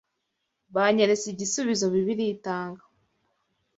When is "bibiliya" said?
1.93-2.31